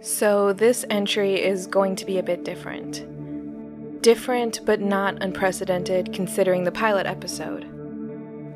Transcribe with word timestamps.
So, 0.00 0.52
this 0.52 0.84
entry 0.90 1.42
is 1.42 1.66
going 1.66 1.96
to 1.96 2.06
be 2.06 2.18
a 2.18 2.22
bit 2.22 2.44
different. 2.44 3.04
Different, 4.00 4.60
but 4.64 4.80
not 4.80 5.20
unprecedented 5.20 6.12
considering 6.12 6.62
the 6.62 6.70
pilot 6.70 7.06
episode. 7.06 7.66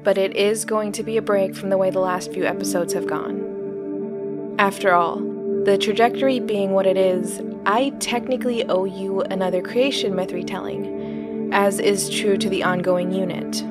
But 0.05 0.19
it 0.19 0.37
is 0.37 0.65
going 0.65 0.93
to 0.93 1.03
be 1.03 1.17
a 1.17 1.23
break 1.23 1.57
from 1.57 1.71
the 1.71 1.79
way 1.79 1.91
the 1.91 1.99
last 1.99 2.33
few 2.33 2.45
episodes 2.45 2.93
have 2.93 3.09
gone. 3.09 4.55
After 4.61 4.93
all, 4.93 5.17
the 5.65 5.77
trajectory 5.79 6.39
being 6.39 6.73
what 6.73 6.87
it 6.87 6.97
is, 6.97 7.41
I 7.67 7.91
technically 7.99 8.65
owe 8.69 8.85
you 8.85 9.23
another 9.23 9.63
creation 9.63 10.15
myth 10.15 10.31
retelling, 10.31 11.51
as 11.53 11.81
is 11.81 12.09
true 12.09 12.37
to 12.37 12.49
the 12.49 12.63
ongoing 12.63 13.11
unit, 13.11 13.65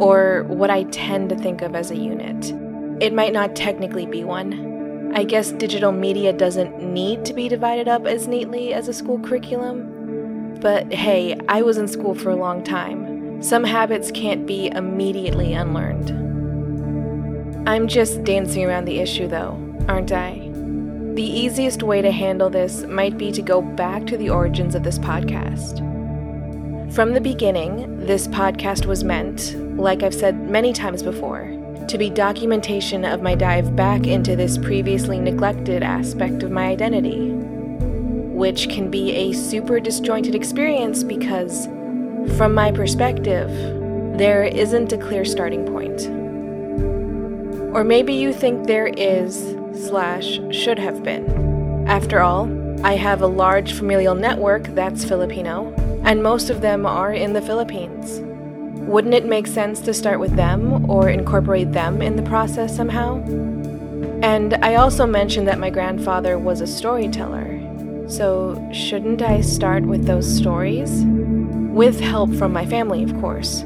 or 0.00 0.42
what 0.48 0.70
I 0.70 0.84
tend 0.84 1.28
to 1.28 1.36
think 1.36 1.62
of 1.62 1.76
as 1.76 1.92
a 1.92 1.96
unit. 1.96 2.52
It 3.00 3.14
might 3.14 3.32
not 3.32 3.54
technically 3.54 4.06
be 4.06 4.24
one, 4.24 4.71
I 5.14 5.24
guess 5.24 5.52
digital 5.52 5.92
media 5.92 6.32
doesn't 6.32 6.82
need 6.82 7.26
to 7.26 7.34
be 7.34 7.48
divided 7.48 7.86
up 7.86 8.06
as 8.06 8.26
neatly 8.26 8.72
as 8.72 8.88
a 8.88 8.94
school 8.94 9.18
curriculum. 9.18 10.56
But 10.60 10.90
hey, 10.90 11.38
I 11.48 11.60
was 11.60 11.76
in 11.76 11.86
school 11.86 12.14
for 12.14 12.30
a 12.30 12.36
long 12.36 12.64
time. 12.64 13.42
Some 13.42 13.62
habits 13.62 14.10
can't 14.10 14.46
be 14.46 14.68
immediately 14.68 15.52
unlearned. 15.52 16.10
I'm 17.68 17.88
just 17.88 18.24
dancing 18.24 18.64
around 18.64 18.86
the 18.86 19.00
issue 19.00 19.28
though, 19.28 19.58
aren't 19.86 20.12
I? 20.12 20.48
The 21.14 21.22
easiest 21.22 21.82
way 21.82 22.00
to 22.00 22.10
handle 22.10 22.48
this 22.48 22.84
might 22.84 23.18
be 23.18 23.30
to 23.32 23.42
go 23.42 23.60
back 23.60 24.06
to 24.06 24.16
the 24.16 24.30
origins 24.30 24.74
of 24.74 24.82
this 24.82 24.98
podcast. 24.98 25.80
From 26.94 27.12
the 27.12 27.20
beginning, 27.20 28.06
this 28.06 28.28
podcast 28.28 28.86
was 28.86 29.04
meant, 29.04 29.54
like 29.78 30.02
I've 30.02 30.14
said 30.14 30.48
many 30.48 30.72
times 30.72 31.02
before, 31.02 31.50
to 31.88 31.98
be 31.98 32.10
documentation 32.10 33.04
of 33.04 33.22
my 33.22 33.34
dive 33.34 33.74
back 33.76 34.06
into 34.06 34.36
this 34.36 34.58
previously 34.58 35.18
neglected 35.18 35.82
aspect 35.82 36.42
of 36.42 36.50
my 36.50 36.66
identity, 36.66 37.30
which 37.30 38.68
can 38.68 38.90
be 38.90 39.12
a 39.12 39.32
super 39.32 39.80
disjointed 39.80 40.34
experience 40.34 41.02
because, 41.02 41.66
from 42.36 42.54
my 42.54 42.72
perspective, 42.72 43.48
there 44.18 44.44
isn't 44.44 44.92
a 44.92 44.98
clear 44.98 45.24
starting 45.24 45.64
point. 45.66 46.06
Or 47.74 47.84
maybe 47.84 48.12
you 48.12 48.32
think 48.32 48.66
there 48.66 48.88
is, 48.88 49.56
slash, 49.88 50.40
should 50.50 50.78
have 50.78 51.02
been. 51.02 51.86
After 51.88 52.20
all, 52.20 52.50
I 52.84 52.96
have 52.96 53.22
a 53.22 53.26
large 53.26 53.72
familial 53.72 54.14
network 54.14 54.64
that's 54.74 55.04
Filipino, 55.04 55.72
and 56.04 56.22
most 56.22 56.50
of 56.50 56.60
them 56.60 56.84
are 56.84 57.12
in 57.12 57.32
the 57.32 57.42
Philippines. 57.42 58.20
Wouldn't 58.86 59.14
it 59.14 59.24
make 59.24 59.46
sense 59.46 59.80
to 59.80 59.94
start 59.94 60.20
with 60.20 60.36
them 60.36 60.90
or 60.90 61.08
incorporate 61.08 61.72
them 61.72 62.02
in 62.02 62.16
the 62.16 62.22
process 62.22 62.76
somehow? 62.76 63.22
And 64.22 64.54
I 64.62 64.74
also 64.74 65.06
mentioned 65.06 65.48
that 65.48 65.58
my 65.58 65.70
grandfather 65.70 66.38
was 66.38 66.60
a 66.60 66.66
storyteller. 66.66 67.60
So, 68.08 68.68
shouldn't 68.72 69.22
I 69.22 69.40
start 69.40 69.84
with 69.84 70.06
those 70.06 70.30
stories? 70.36 71.04
With 71.04 72.00
help 72.00 72.34
from 72.34 72.52
my 72.52 72.66
family, 72.66 73.02
of 73.02 73.18
course. 73.20 73.64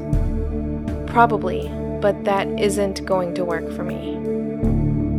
Probably, 1.07 1.67
but 1.99 2.23
that 2.23 2.47
isn't 2.59 3.05
going 3.05 3.33
to 3.35 3.43
work 3.43 3.69
for 3.73 3.83
me. 3.83 4.15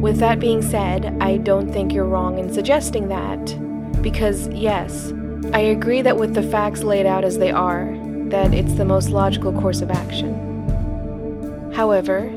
With 0.01 0.19
that 0.19 0.41
being 0.41 0.62
said, 0.62 1.17
I 1.21 1.39
don't 1.39 1.73
think 1.73 1.93
you're 1.93 2.05
wrong 2.05 2.39
in 2.39 2.53
suggesting 2.53 3.09
that, 3.09 4.03
because 4.03 4.49
yes, 4.49 5.12
I 5.53 5.61
agree 5.61 6.03
that 6.03 6.17
with 6.17 6.35
the 6.35 6.43
facts 6.43 6.83
laid 6.83 7.05
out 7.05 7.25
as 7.25 7.39
they 7.39 7.51
are, 7.51 7.98
that 8.31 8.53
it's 8.53 8.75
the 8.75 8.84
most 8.84 9.11
logical 9.11 9.53
course 9.53 9.81
of 9.81 9.91
action. 9.91 11.73
However, 11.75 12.31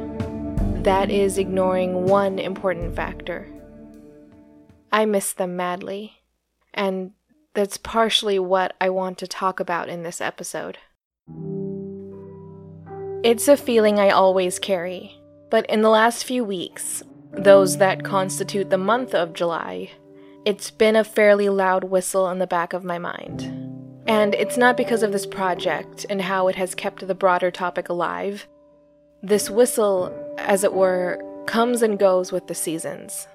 that 0.84 1.12
is 1.12 1.38
ignoring 1.38 2.06
one 2.06 2.40
important 2.40 2.96
factor. 2.96 3.48
I 4.92 5.06
miss 5.06 5.34
them 5.34 5.56
madly, 5.56 6.14
and 6.74 7.12
that's 7.54 7.78
partially 7.78 8.40
what 8.40 8.74
I 8.80 8.90
want 8.90 9.18
to 9.20 9.28
talk 9.28 9.60
about 9.60 9.90
in 9.90 10.04
this 10.04 10.22
episode. 10.22 10.78
It's 13.24 13.48
a 13.48 13.58
feeling 13.58 14.00
I 14.00 14.10
always 14.10 14.60
carry, 14.60 15.20
but 15.50 15.70
in 15.70 15.82
the 15.82 15.90
last 15.90 16.24
few 16.24 16.44
weeks, 16.44 17.04
those 17.32 17.78
that 17.78 18.04
constitute 18.04 18.70
the 18.70 18.78
month 18.78 19.14
of 19.14 19.34
July, 19.34 19.92
it's 20.46 20.72
been 20.72 20.96
a 20.96 21.04
fairly 21.04 21.50
loud 21.50 21.84
whistle 21.84 22.30
in 22.30 22.40
the 22.40 22.48
back 22.48 22.74
of 22.74 22.84
my 22.84 22.98
mind. 22.98 23.61
And 24.12 24.36
it's 24.36 24.58
not 24.58 24.76
because 24.76 25.04
of 25.04 25.14
this 25.14 25.26
project 25.26 26.06
and 26.10 26.22
how 26.22 26.50
it 26.50 26.58
has 26.58 26.76
kept 26.76 27.08
the 27.08 27.16
broader 27.16 27.50
topic 27.50 27.88
alive. 27.88 28.46
This 29.24 29.50
whistle, 29.50 30.14
as 30.38 30.66
it 30.66 30.74
were, 30.74 31.18
comes 31.48 31.82
and 31.82 31.98
goes 31.98 32.30
with 32.30 32.48
the 32.48 32.54
seasons. 32.54 33.30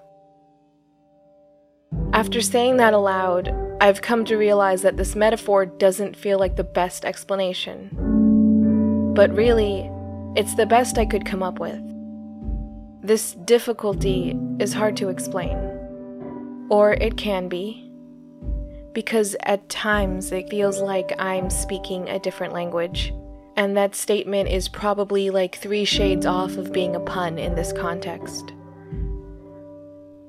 After 2.12 2.42
saying 2.42 2.76
that 2.76 2.92
aloud, 2.92 3.54
I've 3.80 4.02
come 4.02 4.26
to 4.26 4.36
realize 4.36 4.82
that 4.82 4.98
this 4.98 5.16
metaphor 5.16 5.64
doesn't 5.64 6.14
feel 6.14 6.38
like 6.38 6.56
the 6.56 6.62
best 6.62 7.06
explanation. 7.06 9.14
But 9.14 9.34
really, 9.34 9.90
it's 10.36 10.56
the 10.56 10.66
best 10.66 10.98
I 10.98 11.06
could 11.06 11.24
come 11.24 11.42
up 11.42 11.58
with. 11.58 11.80
This 13.02 13.32
difficulty 13.32 14.38
is 14.58 14.74
hard 14.74 14.94
to 14.98 15.08
explain. 15.08 15.56
Or 16.68 16.92
it 16.92 17.16
can 17.16 17.48
be 17.48 17.85
because 18.96 19.36
at 19.42 19.68
times 19.68 20.32
it 20.32 20.48
feels 20.48 20.80
like 20.80 21.12
I'm 21.18 21.50
speaking 21.50 22.08
a 22.08 22.18
different 22.18 22.54
language. 22.54 23.12
And 23.54 23.76
that 23.76 23.94
statement 23.94 24.48
is 24.48 24.68
probably 24.68 25.28
like 25.28 25.56
three 25.56 25.84
shades 25.84 26.24
off 26.24 26.56
of 26.56 26.72
being 26.72 26.96
a 26.96 27.00
pun 27.00 27.36
in 27.36 27.54
this 27.54 27.74
context. 27.74 28.54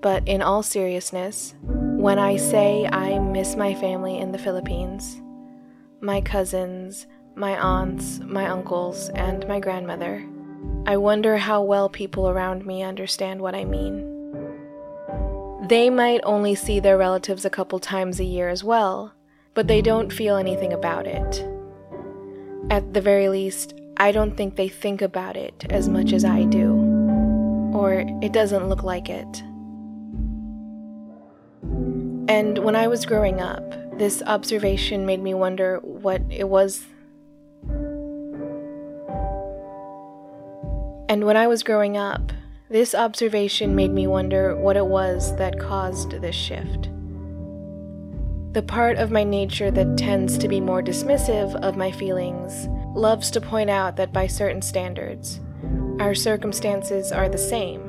But 0.02 0.28
in 0.28 0.42
all 0.42 0.64
seriousness, 0.64 1.56
when 1.64 2.20
I 2.20 2.36
say 2.36 2.86
I 2.92 3.20
miss 3.20 3.56
my 3.56 3.74
family 3.74 4.18
in 4.18 4.34
the 4.34 4.38
Philippines, 4.38 5.16
my 6.02 6.20
cousins, 6.20 7.08
my 7.36 7.58
aunts, 7.58 8.20
my 8.20 8.48
uncles, 8.50 9.08
and 9.16 9.48
my 9.48 9.62
grandmother, 9.62 10.28
I 10.86 10.98
wonder 10.98 11.38
how 11.38 11.62
well 11.62 11.88
people 11.88 12.28
around 12.28 12.66
me 12.66 12.84
understand 12.84 13.40
what 13.40 13.56
I 13.56 13.64
mean. 13.64 14.07
They 15.68 15.90
might 15.90 16.22
only 16.24 16.56
see 16.56 16.80
their 16.80 16.98
relatives 16.98 17.44
a 17.44 17.50
couple 17.50 17.80
times 17.80 18.22
a 18.22 18.24
year 18.24 18.48
as 18.48 18.64
well, 18.64 19.14
but 19.54 19.68
they 19.68 19.82
don't 19.82 20.14
feel 20.14 20.38
anything 20.38 20.72
about 20.72 21.06
it. 21.06 21.46
At 22.70 22.94
the 22.94 23.02
very 23.02 23.28
least, 23.28 23.74
I 23.98 24.14
don't 24.14 24.38
think 24.38 24.56
they 24.56 24.70
think 24.70 25.02
about 25.02 25.36
it 25.36 25.66
as 25.70 25.90
much 25.90 26.14
as 26.14 26.24
I 26.24 26.46
do, 26.46 26.72
or 27.74 28.06
it 28.22 28.32
doesn't 28.32 28.70
look 28.70 28.84
like 28.84 29.10
it. 29.10 29.44
And 32.30 32.60
when 32.60 32.78
I 32.78 32.88
was 32.88 33.06
growing 33.06 33.42
up, 33.42 33.98
this 33.98 34.24
observation 34.26 35.06
made 35.06 35.22
me 35.22 35.34
wonder 35.34 35.80
what 35.82 36.22
it 36.30 36.48
was. 36.48 36.86
And 41.10 41.26
when 41.26 41.36
I 41.36 41.48
was 41.48 41.62
growing 41.62 41.98
up, 41.98 42.32
this 42.70 42.94
observation 42.94 43.76
made 43.76 43.92
me 43.92 44.08
wonder 44.08 44.56
what 44.56 44.76
it 44.76 44.86
was 44.86 45.36
that 45.38 45.60
caused 45.60 46.12
this 46.22 46.36
shift. 46.36 46.90
The 48.54 48.62
part 48.62 48.98
of 48.98 49.12
my 49.12 49.24
nature 49.24 49.72
that 49.72 49.98
tends 49.98 50.38
to 50.40 50.48
be 50.48 50.60
more 50.60 50.82
dismissive 50.82 51.56
of 51.62 51.78
my 51.78 51.92
feelings 51.92 52.68
loves 52.96 53.32
to 53.32 53.42
point 53.42 53.70
out 53.70 53.96
that 53.96 54.12
by 54.12 54.28
certain 54.28 54.62
standards, 54.62 55.40
our 56.00 56.14
circumstances 56.14 57.12
are 57.12 57.30
the 57.30 57.38
same. 57.38 57.84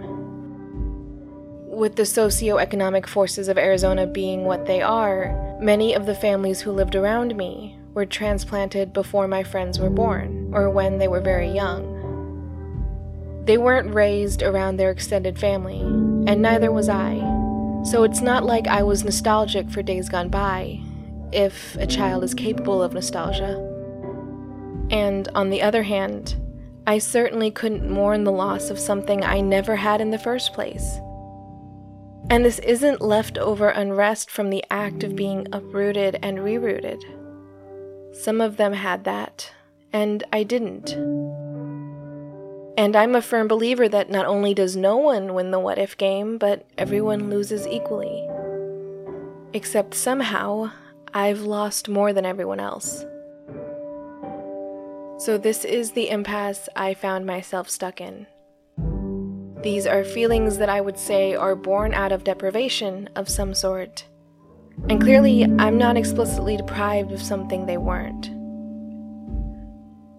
With 1.67 1.97
the 1.97 2.07
socio-economic 2.07 3.07
forces 3.07 3.49
of 3.49 3.59
Arizona 3.59 4.07
being 4.07 4.45
what 4.45 4.67
they 4.67 4.83
are, 4.83 5.57
many 5.61 5.95
of 5.95 6.07
the 6.07 6.15
families 6.15 6.61
who 6.61 6.73
lived 6.73 6.95
around 6.95 7.37
me 7.37 7.79
were 7.95 8.07
transplanted 8.07 8.93
before 8.93 9.27
my 9.27 9.43
friends 9.43 9.79
were 9.79 9.91
born, 9.91 10.51
or 10.53 10.71
when 10.71 10.99
they 10.99 11.09
were 11.09 11.21
very 11.21 11.51
young. 11.51 11.98
They 13.49 13.57
weren't 13.57 13.95
raised 13.95 14.43
around 14.43 14.77
their 14.77 14.91
extended 14.91 15.39
family, 15.39 15.81
and 15.81 16.43
neither 16.43 16.71
was 16.71 16.91
I. 16.91 17.15
So 17.83 18.03
it's 18.03 18.21
not 18.21 18.45
like 18.45 18.67
I 18.67 18.83
was 18.83 19.05
nostalgic 19.05 19.71
for 19.71 19.81
days 19.81 20.11
gone 20.11 20.29
by, 20.29 20.83
if 21.33 21.75
a 21.77 21.87
child 21.87 22.25
is 22.25 22.35
capable 22.35 22.83
of 22.83 22.93
nostalgia. 22.93 23.55
And 24.91 25.29
on 25.35 25.49
the 25.49 25.63
other 25.63 25.83
hand, 25.83 26.37
I 26.87 26.99
certainly 26.99 27.51
couldn't 27.51 27.91
mourn 27.91 28.25
the 28.25 28.33
loss 28.33 28.69
of 28.69 28.79
something 28.79 29.25
I 29.25 29.41
never 29.41 29.77
had 29.77 30.03
in 30.03 30.11
the 30.11 30.19
first 30.19 30.53
place. 30.53 31.01
And 32.29 32.45
this 32.45 32.59
isn't 32.59 33.01
leftover 33.01 33.71
unrest 33.71 34.31
from 34.31 34.51
the 34.51 34.63
act 34.71 35.03
of 35.05 35.17
being 35.17 35.47
uprooted 35.53 36.19
and 36.23 36.41
rerooted. 36.41 37.03
Some 38.15 38.43
of 38.43 38.59
them 38.59 38.75
had 38.75 39.05
that, 39.05 39.51
and 39.91 40.23
I 40.35 40.43
didn't. 40.43 40.95
And 42.79 42.95
I'm 42.95 43.17
a 43.17 43.23
firm 43.23 43.49
believer 43.49 43.89
that 43.89 44.09
not 44.09 44.27
only 44.27 44.55
does 44.55 44.77
no 44.77 44.99
one 44.99 45.35
win 45.35 45.51
the 45.51 45.59
what 45.59 45.79
if 45.79 45.99
game, 45.99 46.39
but 46.39 46.65
everyone 46.79 47.29
loses 47.29 47.67
equally. 47.67 48.29
Except 49.53 49.95
somehow, 49.95 50.71
I've 51.13 51.41
lost 51.41 51.89
more 51.89 52.13
than 52.13 52.25
everyone 52.25 52.61
else. 52.61 53.05
So, 55.19 55.37
this 55.37 55.65
is 55.65 55.91
the 55.91 56.09
impasse 56.09 56.69
I 56.77 56.95
found 56.95 57.27
myself 57.27 57.69
stuck 57.69 58.01
in. 58.01 58.29
These 59.61 59.85
are 59.85 60.05
feelings 60.05 60.59
that 60.59 60.69
I 60.69 60.81
would 60.81 60.99
say 60.99 61.35
are 61.35 61.57
born 61.57 61.93
out 61.95 62.13
of 62.13 62.23
deprivation 62.23 63.11
of 63.17 63.29
some 63.29 63.55
sort, 63.55 64.05
And 64.89 65.01
clearly, 65.01 65.43
I'm 65.43 65.79
not 65.79 65.97
explicitly 65.97 66.57
deprived 66.57 67.11
of 67.11 67.21
something 67.21 67.67
they 67.67 67.77
weren't. 67.77 68.31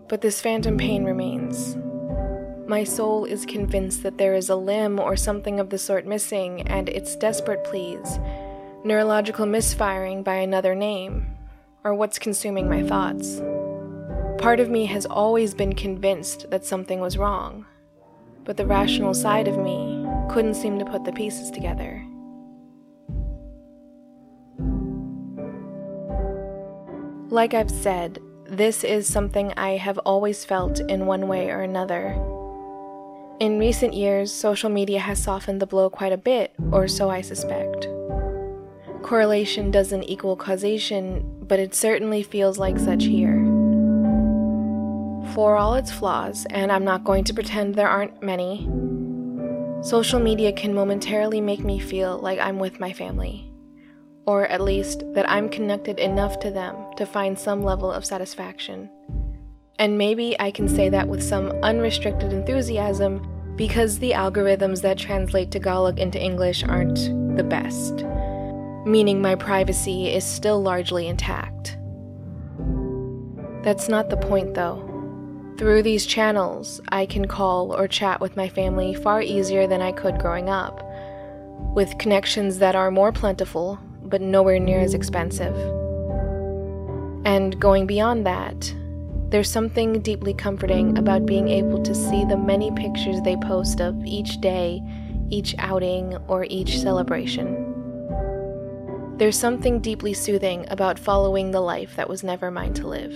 But 0.10 0.20
this 0.20 0.42
phantom 0.42 0.78
pain 0.78 1.06
remains. 1.06 1.78
My 2.70 2.84
soul 2.84 3.26
is 3.26 3.48
convinced 3.48 4.04
that 4.04 4.20
there 4.20 4.36
is 4.36 4.48
a 4.48 4.56
limb 4.56 5.00
or 5.00 5.16
something 5.16 5.60
of 5.60 5.72
the 5.72 5.80
sort 5.80 6.06
missing, 6.06 6.62
and 6.68 6.88
its 6.88 7.16
desperate 7.16 7.64
pleas, 7.64 8.20
neurological 8.84 9.48
misfiring 9.48 10.22
by 10.22 10.36
another 10.36 10.76
name, 10.76 11.36
are 11.84 11.96
what's 11.96 12.20
consuming 12.20 12.70
my 12.70 12.84
thoughts. 12.84 13.42
Part 14.38 14.60
of 14.60 14.70
me 14.70 14.86
has 14.86 15.08
always 15.08 15.56
been 15.56 15.74
convinced 15.74 16.52
that 16.52 16.64
something 16.64 17.00
was 17.00 17.18
wrong, 17.18 17.66
but 18.44 18.56
the 18.56 18.68
rational 18.68 19.16
side 19.16 19.48
of 19.48 19.58
me 19.58 20.06
couldn't 20.30 20.54
seem 20.54 20.78
to 20.78 20.86
put 20.86 21.06
the 21.06 21.12
pieces 21.12 21.50
together. 21.50 22.06
Like 27.32 27.56
I've 27.56 27.72
said, 27.72 28.20
this 28.46 28.84
is 28.84 29.08
something 29.08 29.54
I 29.58 29.78
have 29.78 29.98
always 30.06 30.46
felt 30.46 30.80
in 30.82 31.08
one 31.08 31.28
way 31.28 31.50
or 31.50 31.62
another. 31.62 32.39
In 33.40 33.58
recent 33.58 33.94
years, 33.94 34.34
social 34.34 34.70
media 34.70 35.00
has 35.00 35.18
softened 35.18 35.62
the 35.62 35.66
blow 35.66 35.90
quite 35.90 36.12
a 36.12 36.18
bit, 36.18 36.54
or 36.74 36.90
so 36.90 37.10
I 37.10 37.22
suspect. 37.22 37.88
Correlation 39.02 39.72
doesn't 39.72 40.04
equal 40.04 40.36
causation, 40.36 41.24
but 41.48 41.58
it 41.58 41.74
certainly 41.74 42.22
feels 42.22 42.60
like 42.60 42.78
such 42.78 43.06
here. 43.06 43.38
For 45.34 45.56
all 45.56 45.76
its 45.76 45.90
flaws, 45.90 46.46
and 46.50 46.70
I'm 46.70 46.84
not 46.84 47.06
going 47.06 47.24
to 47.24 47.34
pretend 47.34 47.76
there 47.76 47.88
aren't 47.88 48.22
many, 48.22 48.68
social 49.82 50.20
media 50.20 50.52
can 50.52 50.74
momentarily 50.74 51.40
make 51.40 51.62
me 51.62 51.80
feel 51.80 52.18
like 52.18 52.40
I'm 52.40 52.60
with 52.60 52.82
my 52.82 52.92
family, 52.92 53.50
or 54.26 54.48
at 54.48 54.60
least 54.60 55.06
that 55.14 55.30
I'm 55.30 55.48
connected 55.48 55.98
enough 55.98 56.40
to 56.40 56.52
them 56.52 56.76
to 56.98 57.06
find 57.06 57.40
some 57.40 57.64
level 57.64 57.90
of 57.90 58.04
satisfaction. 58.04 58.90
And 59.80 59.98
maybe 59.98 60.38
I 60.40 60.52
can 60.52 60.68
say 60.68 60.90
that 60.90 61.08
with 61.08 61.24
some 61.24 61.48
unrestricted 61.64 62.34
enthusiasm 62.34 63.26
because 63.56 63.98
the 63.98 64.12
algorithms 64.12 64.82
that 64.82 64.98
translate 64.98 65.52
Tagalog 65.52 66.00
into 66.00 66.22
English 66.22 66.64
aren't 66.64 66.98
the 67.38 67.44
best, 67.44 68.06
meaning 68.86 69.22
my 69.22 69.36
privacy 69.36 70.10
is 70.10 70.26
still 70.26 70.62
largely 70.62 71.08
intact. 71.08 71.78
That's 73.64 73.88
not 73.88 74.10
the 74.10 74.18
point, 74.18 74.54
though. 74.54 74.86
Through 75.58 75.84
these 75.84 76.06
channels, 76.06 76.80
I 76.90 77.06
can 77.06 77.28
call 77.28 77.74
or 77.74 77.88
chat 77.88 78.20
with 78.20 78.38
my 78.38 78.48
family 78.50 78.94
far 78.94 79.22
easier 79.22 79.66
than 79.66 79.82
I 79.82 79.94
could 79.94 80.20
growing 80.20 80.50
up, 80.50 80.86
with 81.74 81.98
connections 81.98 82.60
that 82.60 82.76
are 82.76 82.92
more 82.92 83.12
plentiful 83.12 83.80
but 84.04 84.22
nowhere 84.22 84.60
near 84.60 84.80
as 84.80 84.94
expensive. 84.94 85.56
And 87.26 87.60
going 87.60 87.86
beyond 87.86 88.26
that, 88.26 88.74
there's 89.30 89.50
something 89.50 90.02
deeply 90.02 90.34
comforting 90.34 90.98
about 90.98 91.26
being 91.26 91.50
able 91.50 91.82
to 91.84 91.94
see 91.94 92.26
the 92.26 92.38
many 92.38 92.72
pictures 92.72 93.22
they 93.22 93.38
post 93.38 93.80
of 93.80 94.04
each 94.04 94.42
day, 94.42 94.82
each 95.30 95.54
outing, 95.60 96.18
or 96.28 96.46
each 96.50 96.80
celebration. 96.80 97.66
There's 99.18 99.38
something 99.38 99.82
deeply 99.82 100.14
soothing 100.14 100.66
about 100.70 100.98
following 100.98 101.52
the 101.52 101.62
life 101.62 101.96
that 101.96 102.10
was 102.10 102.24
never 102.24 102.50
mine 102.50 102.74
to 102.76 102.88
live. 102.88 103.14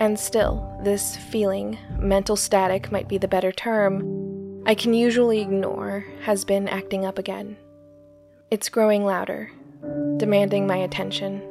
And 0.00 0.18
still, 0.18 0.76
this 0.82 1.16
feeling, 1.16 1.78
mental 1.98 2.34
static 2.34 2.90
might 2.90 3.06
be 3.06 3.18
the 3.18 3.28
better 3.28 3.52
term, 3.52 4.64
I 4.66 4.74
can 4.74 4.92
usually 4.92 5.40
ignore, 5.40 6.04
has 6.22 6.44
been 6.44 6.66
acting 6.66 7.04
up 7.04 7.18
again. 7.18 7.56
It's 8.50 8.68
growing 8.68 9.04
louder, 9.04 9.52
demanding 10.16 10.66
my 10.66 10.78
attention. 10.78 11.42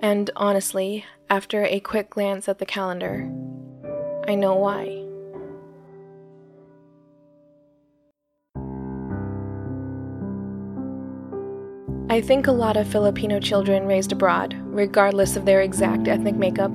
And 0.00 0.30
honestly, 0.36 1.04
after 1.30 1.64
a 1.64 1.80
quick 1.80 2.10
glance 2.10 2.48
at 2.48 2.58
the 2.58 2.66
calendar, 2.66 3.30
I 4.26 4.34
know 4.34 4.54
why. 4.54 5.04
I 12.10 12.22
think 12.22 12.46
a 12.46 12.52
lot 12.52 12.78
of 12.78 12.88
Filipino 12.88 13.38
children 13.38 13.86
raised 13.86 14.12
abroad, 14.12 14.56
regardless 14.64 15.36
of 15.36 15.44
their 15.44 15.60
exact 15.60 16.08
ethnic 16.08 16.36
makeup, 16.36 16.74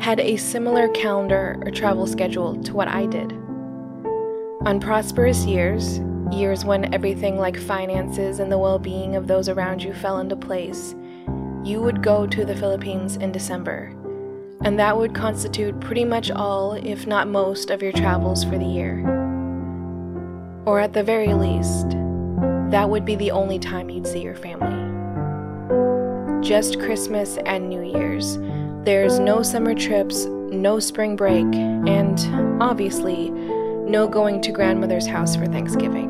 had 0.00 0.18
a 0.18 0.36
similar 0.38 0.88
calendar 0.88 1.60
or 1.62 1.70
travel 1.70 2.06
schedule 2.06 2.62
to 2.62 2.74
what 2.74 2.88
I 2.88 3.04
did. 3.04 3.32
On 4.64 4.80
prosperous 4.80 5.44
years, 5.44 6.00
years 6.32 6.64
when 6.64 6.94
everything 6.94 7.36
like 7.36 7.58
finances 7.58 8.38
and 8.38 8.50
the 8.50 8.58
well 8.58 8.78
being 8.78 9.16
of 9.16 9.26
those 9.26 9.50
around 9.50 9.82
you 9.82 9.92
fell 9.92 10.18
into 10.18 10.36
place, 10.36 10.94
you 11.64 11.80
would 11.80 12.02
go 12.02 12.26
to 12.26 12.44
the 12.44 12.56
Philippines 12.56 13.16
in 13.16 13.32
December, 13.32 13.94
and 14.62 14.78
that 14.78 14.96
would 14.96 15.14
constitute 15.14 15.78
pretty 15.80 16.04
much 16.04 16.30
all, 16.30 16.72
if 16.72 17.06
not 17.06 17.28
most, 17.28 17.70
of 17.70 17.82
your 17.82 17.92
travels 17.92 18.44
for 18.44 18.56
the 18.58 18.64
year. 18.64 19.00
Or 20.64 20.80
at 20.80 20.92
the 20.92 21.02
very 21.02 21.34
least, 21.34 21.90
that 22.70 22.88
would 22.88 23.04
be 23.04 23.16
the 23.16 23.30
only 23.30 23.58
time 23.58 23.90
you'd 23.90 24.06
see 24.06 24.22
your 24.22 24.36
family. 24.36 24.78
Just 26.46 26.80
Christmas 26.80 27.36
and 27.44 27.68
New 27.68 27.82
Year's. 27.82 28.38
There's 28.84 29.18
no 29.18 29.42
summer 29.42 29.74
trips, 29.74 30.24
no 30.24 30.80
spring 30.80 31.14
break, 31.16 31.44
and 31.54 32.18
obviously, 32.62 33.30
no 33.30 34.08
going 34.08 34.40
to 34.42 34.52
grandmother's 34.52 35.06
house 35.06 35.36
for 35.36 35.46
Thanksgiving 35.46 36.09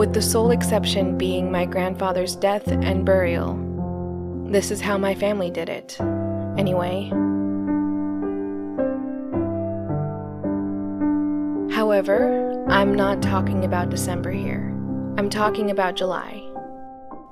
with 0.00 0.14
the 0.14 0.22
sole 0.22 0.50
exception 0.50 1.18
being 1.18 1.52
my 1.52 1.66
grandfather's 1.66 2.34
death 2.34 2.66
and 2.68 3.04
burial. 3.04 3.54
This 4.46 4.70
is 4.70 4.80
how 4.80 4.96
my 4.96 5.14
family 5.14 5.50
did 5.50 5.68
it. 5.68 6.00
Anyway. 6.56 7.10
However, 11.70 12.64
I'm 12.66 12.94
not 12.94 13.20
talking 13.20 13.66
about 13.66 13.90
December 13.90 14.30
here. 14.30 14.70
I'm 15.18 15.28
talking 15.28 15.70
about 15.70 15.96
July, 15.96 16.32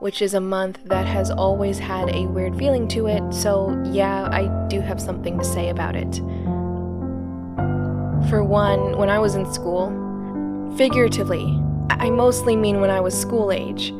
which 0.00 0.20
is 0.20 0.35
a 0.35 0.41
month 0.41 0.79
that 0.85 1.06
has 1.06 1.31
always 1.31 1.79
had 1.79 2.11
a 2.11 2.26
weird 2.26 2.55
feeling 2.59 2.87
to 2.88 3.06
it, 3.06 3.32
so 3.32 3.82
yeah, 3.87 4.29
I 4.31 4.47
do 4.69 4.82
have 4.82 5.00
something 5.00 5.38
to 5.38 5.44
say 5.44 5.70
about 5.70 5.97
it. 5.97 6.17
For 8.29 8.44
one, 8.44 8.99
when 8.99 9.09
I 9.09 9.19
was 9.19 9.37
in 9.37 9.50
school, 9.50 9.88
figuratively, 10.76 11.62
I 11.90 12.10
mostly 12.10 12.56
mean 12.56 12.81
when 12.81 12.91
I 12.91 13.01
was 13.01 13.19
school 13.19 13.53
age. 13.53 13.93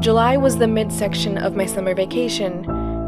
July 0.00 0.36
was 0.36 0.58
the 0.58 0.68
midsection 0.68 1.38
of 1.38 1.56
my 1.56 1.66
summer 1.66 1.94
vacation, 1.94 2.62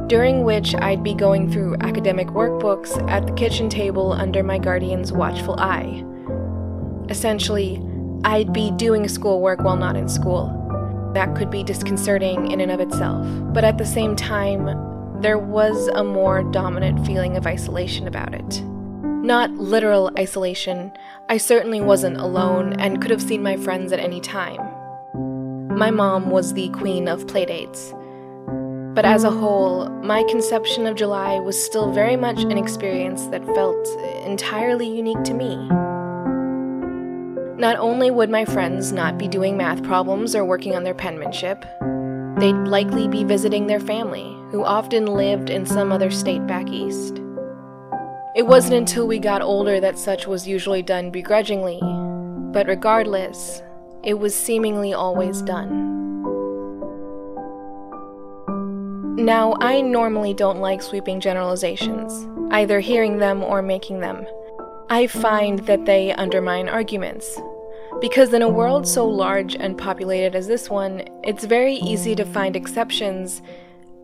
during 0.09 0.43
which 0.43 0.75
I'd 0.75 1.05
be 1.05 1.15
going 1.15 1.51
through 1.51 1.77
academic 1.81 2.29
workbooks 2.29 3.01
at 3.09 3.27
the 3.27 3.33
kitchen 3.35 3.69
table 3.69 4.13
under 4.13 4.43
my 4.43 4.59
guardian's 4.59 5.13
watchful 5.13 5.55
eye. 5.61 6.05
Essentially, 7.09 7.81
I'd 8.25 8.53
be 8.53 8.73
doing 8.73 9.07
schoolwork 9.09 9.61
while 9.61 9.77
not 9.77 9.97
in 9.97 10.09
school. 10.09 10.57
That 11.15 11.35
could 11.37 11.51
be 11.51 11.63
disconcerting 11.63 12.51
in 12.51 12.61
and 12.61 12.71
of 12.71 12.81
itself, 12.81 13.25
but 13.53 13.65
at 13.65 13.79
the 13.79 13.87
same 13.87 14.17
time, 14.17 14.67
there 15.21 15.39
was 15.39 15.89
a 15.89 16.03
more 16.03 16.43
dominant 16.43 17.07
feeling 17.07 17.37
of 17.37 17.47
isolation 17.47 18.07
about 18.07 18.35
it. 18.35 18.63
Not 19.31 19.53
literal 19.53 20.11
isolation, 20.19 20.91
I 21.29 21.37
certainly 21.37 21.81
wasn't 21.81 22.17
alone 22.17 22.73
and 22.81 23.01
could 23.01 23.13
have 23.13 23.23
seen 23.23 23.45
my 23.45 23.57
friends 23.57 23.93
at 23.93 24.01
any 24.01 24.21
time. 24.21 24.59
My 25.69 25.93
mom 25.93 26.31
was 26.31 26.53
the 26.53 26.69
queen 26.71 27.07
of 27.07 27.29
playdates. 27.29 27.93
But 28.93 29.05
as 29.05 29.23
a 29.23 29.31
whole, 29.31 29.89
my 30.03 30.25
conception 30.25 30.85
of 30.85 30.97
July 30.97 31.39
was 31.39 31.65
still 31.65 31.93
very 31.93 32.17
much 32.17 32.41
an 32.41 32.59
experience 32.59 33.27
that 33.27 33.47
felt 33.55 33.87
entirely 34.25 34.89
unique 34.89 35.23
to 35.23 35.35
me. 35.35 35.55
Not 37.57 37.77
only 37.79 38.11
would 38.11 38.31
my 38.31 38.45
friends 38.45 38.91
not 38.91 39.17
be 39.17 39.29
doing 39.29 39.57
math 39.57 39.85
problems 39.85 40.35
or 40.35 40.45
working 40.45 40.75
on 40.75 40.83
their 40.83 40.93
penmanship, 40.93 41.65
they'd 42.41 42.67
likely 42.67 43.07
be 43.07 43.23
visiting 43.23 43.69
their 43.69 43.79
family, 43.79 44.37
who 44.51 44.65
often 44.65 45.07
lived 45.07 45.51
in 45.51 45.67
some 45.67 45.93
other 45.93 46.11
state 46.11 46.45
back 46.49 46.69
east. 46.69 47.20
It 48.37 48.47
wasn't 48.47 48.75
until 48.75 49.09
we 49.09 49.19
got 49.19 49.43
older 49.43 49.81
that 49.81 49.99
such 49.99 50.29
was 50.29 50.47
usually 50.47 50.83
done 50.83 51.11
begrudgingly, 51.11 51.81
but 52.53 52.69
regardless, 52.69 53.61
it 54.05 54.15
was 54.15 54.37
seemingly 54.37 54.95
always 54.95 55.43
done. 55.43 55.89
Now, 59.17 59.57
I 59.61 59.81
normally 59.81 60.33
don't 60.33 60.61
like 60.61 60.81
sweeping 60.81 61.19
generalizations, 61.19 62.29
either 62.53 62.79
hearing 62.79 63.19
them 63.19 63.43
or 63.43 63.63
making 63.63 63.99
them. 63.99 64.25
I 64.89 65.09
find 65.09 65.59
that 65.67 65.85
they 65.85 66.13
undermine 66.13 66.69
arguments. 66.69 67.37
Because 68.01 68.33
in 68.33 68.43
a 68.43 68.49
world 68.49 68.87
so 68.87 69.07
large 69.07 69.57
and 69.57 69.77
populated 69.77 70.37
as 70.37 70.47
this 70.47 70.71
one, 70.71 71.03
it's 71.25 71.45
very 71.45 71.75
easy 71.75 72.15
to 72.15 72.25
find 72.25 72.55
exceptions 72.55 73.43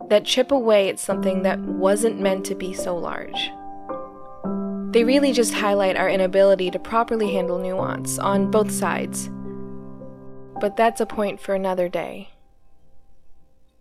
that 0.09 0.25
chip 0.25 0.51
away 0.51 0.89
at 0.89 0.99
something 0.99 1.43
that 1.43 1.59
wasn't 1.59 2.19
meant 2.19 2.45
to 2.45 2.55
be 2.55 2.73
so 2.73 2.95
large. 2.95 3.51
They 4.91 5.03
really 5.03 5.33
just 5.33 5.53
highlight 5.53 5.97
our 5.97 6.09
inability 6.09 6.71
to 6.71 6.79
properly 6.79 7.33
handle 7.33 7.59
nuance 7.59 8.17
on 8.19 8.49
both 8.51 8.71
sides. 8.71 9.29
but 10.59 10.75
that's 10.75 10.99
a 10.99 11.05
point 11.05 11.39
for 11.39 11.53
another 11.53 11.87
day. 11.87 12.29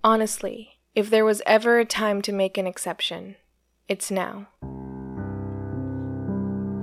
Honestly, 0.05 0.79
if 0.95 1.09
there 1.09 1.25
was 1.25 1.43
ever 1.47 1.79
a 1.79 1.85
time 1.85 2.21
to 2.23 2.33
make 2.33 2.59
an 2.59 2.67
exception, 2.67 3.37
it's 3.89 4.11
now. 4.11 4.47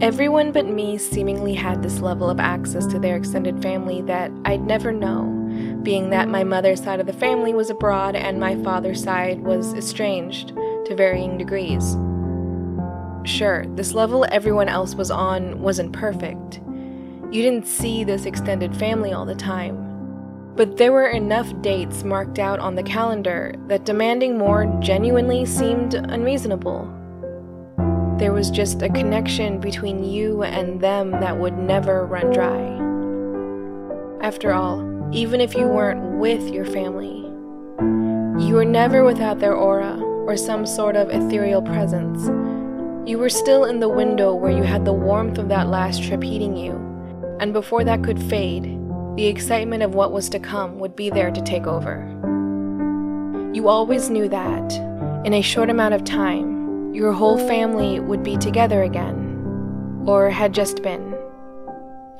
Everyone 0.01 0.51
but 0.51 0.65
me 0.65 0.97
seemingly 0.97 1.53
had 1.53 1.81
this 1.81 1.99
level 1.99 2.29
of 2.29 2.39
access 2.39 2.85
to 2.87 2.99
their 2.99 3.15
extended 3.15 3.61
family 3.61 4.01
that 4.01 4.31
I'd 4.45 4.65
never 4.65 4.91
know, 4.91 5.25
being 5.83 6.09
that 6.09 6.27
my 6.27 6.43
mother's 6.43 6.83
side 6.83 6.99
of 6.99 7.05
the 7.05 7.13
family 7.13 7.53
was 7.53 7.69
abroad 7.69 8.15
and 8.15 8.39
my 8.39 8.61
father's 8.63 9.03
side 9.03 9.41
was 9.43 9.73
estranged 9.75 10.49
to 10.85 10.95
varying 10.95 11.37
degrees. 11.37 11.95
Sure, 13.25 13.65
this 13.75 13.93
level 13.93 14.25
everyone 14.31 14.67
else 14.67 14.95
was 14.95 15.09
on 15.09 15.61
wasn't 15.61 15.93
perfect. 15.93 16.59
You 17.31 17.41
didn't 17.41 17.67
see 17.67 18.03
this 18.03 18.25
extended 18.25 18.75
family 18.75 19.13
all 19.13 19.25
the 19.25 19.33
time. 19.33 19.79
But 20.55 20.77
there 20.77 20.91
were 20.91 21.07
enough 21.07 21.51
dates 21.61 22.03
marked 22.03 22.37
out 22.37 22.59
on 22.59 22.75
the 22.75 22.83
calendar 22.83 23.55
that 23.67 23.85
demanding 23.85 24.37
more 24.37 24.65
genuinely 24.81 25.45
seemed 25.45 25.95
unreasonable. 25.95 26.85
There 28.19 28.33
was 28.33 28.51
just 28.51 28.83
a 28.83 28.89
connection 28.89 29.59
between 29.59 30.03
you 30.03 30.43
and 30.43 30.79
them 30.79 31.11
that 31.11 31.37
would 31.37 31.57
never 31.57 32.05
run 32.05 32.31
dry. 32.31 32.61
After 34.23 34.53
all, 34.53 35.09
even 35.11 35.41
if 35.41 35.55
you 35.55 35.65
weren't 35.65 36.19
with 36.19 36.53
your 36.53 36.65
family, 36.65 37.21
you 38.45 38.53
were 38.53 38.65
never 38.65 39.03
without 39.03 39.39
their 39.39 39.55
aura 39.55 39.97
or 40.27 40.37
some 40.37 40.65
sort 40.65 40.95
of 40.95 41.09
ethereal 41.09 41.61
presence 41.61 42.29
you 43.05 43.17
were 43.17 43.29
still 43.29 43.65
in 43.65 43.81
the 43.81 43.89
window 43.89 44.33
where 44.33 44.51
you 44.51 44.63
had 44.63 44.85
the 44.85 44.93
warmth 44.93 45.37
of 45.37 45.49
that 45.49 45.67
last 45.67 46.01
trip 46.03 46.23
heating 46.23 46.55
you, 46.55 46.71
and 47.41 47.51
before 47.51 47.83
that 47.83 48.01
could 48.01 48.21
fade, 48.21 48.79
the 49.17 49.25
excitement 49.25 49.83
of 49.83 49.93
what 49.93 50.13
was 50.13 50.29
to 50.29 50.39
come 50.39 50.79
would 50.79 50.95
be 50.95 51.09
there 51.09 51.29
to 51.29 51.41
take 51.41 51.67
over. 51.67 52.07
You 53.53 53.67
always 53.67 54.09
knew 54.09 54.29
that, 54.29 54.73
in 55.25 55.33
a 55.33 55.41
short 55.41 55.69
amount 55.69 55.95
of 55.95 56.05
time, 56.05 56.93
your 56.93 57.11
whole 57.11 57.37
family 57.37 57.99
would 57.99 58.23
be 58.23 58.37
together 58.37 58.83
again, 58.83 60.05
or 60.07 60.29
had 60.29 60.53
just 60.53 60.81
been. 60.81 61.13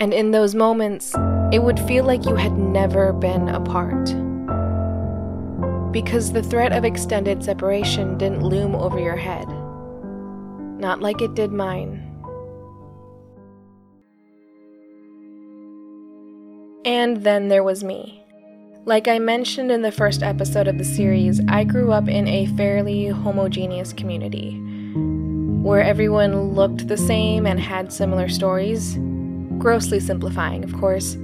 And 0.01 0.13
in 0.13 0.31
those 0.31 0.53
moments, 0.53 1.15
it 1.53 1.63
would 1.63 1.79
feel 1.79 2.03
like 2.03 2.25
you 2.25 2.35
had 2.35 2.57
never 2.57 3.13
been 3.13 3.47
apart. 3.47 4.13
Because 5.93 6.33
the 6.33 6.43
threat 6.43 6.73
of 6.73 6.83
extended 6.83 7.41
separation 7.41 8.17
didn't 8.17 8.43
loom 8.43 8.75
over 8.75 8.99
your 8.99 9.15
head 9.15 9.47
not 10.83 10.99
like 10.99 11.21
it 11.21 11.33
did 11.33 11.51
mine. 11.53 12.09
And 16.85 17.23
then 17.23 17.47
there 17.47 17.63
was 17.63 17.85
me. 17.85 18.21
Like 18.85 19.07
I 19.07 19.17
mentioned 19.17 19.71
in 19.71 19.81
the 19.81 19.93
first 19.93 20.21
episode 20.21 20.67
of 20.67 20.77
the 20.77 20.83
series, 20.83 21.39
I 21.47 21.63
grew 21.63 21.93
up 21.93 22.09
in 22.09 22.27
a 22.27 22.47
fairly 22.57 23.07
homogeneous 23.07 23.93
community 23.93 24.59
where 25.63 25.81
everyone 25.81 26.53
looked 26.53 26.89
the 26.89 26.97
same 26.97 27.45
and 27.45 27.57
had 27.57 27.93
similar 27.93 28.27
stories. 28.27 28.97
Grossly 29.59 30.01
simplifying, 30.01 30.65
of 30.65 30.73
course. 30.73 31.15